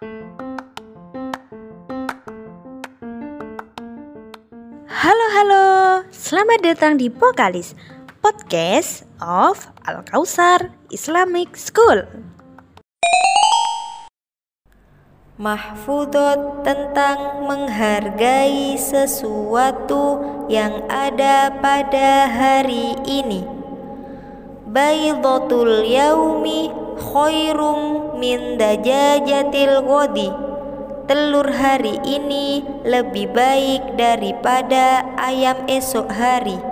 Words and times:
Halo 0.00 0.16
halo, 5.36 5.64
selamat 6.08 6.64
datang 6.64 6.96
di 6.96 7.12
Pokalis 7.12 7.76
Podcast 8.24 9.04
of 9.20 9.68
Al 9.84 10.00
Kausar 10.08 10.72
Islamic 10.88 11.52
School. 11.52 12.08
Mahfudot 15.36 16.64
tentang 16.64 17.44
menghargai 17.44 18.80
sesuatu 18.80 20.16
yang 20.48 20.80
ada 20.88 21.52
pada 21.60 22.24
hari 22.24 22.96
ini. 23.04 23.44
Baydatul 24.64 25.84
yaumi 25.84 26.72
khairum 27.00 28.14
min 28.20 28.60
dajajatil 28.60 29.80
ghadi. 29.82 30.30
Telur 31.10 31.50
hari 31.50 31.98
ini 32.06 32.62
lebih 32.86 33.34
baik 33.34 33.98
daripada 33.98 35.02
ayam 35.18 35.58
esok 35.66 36.06
hari. 36.06 36.69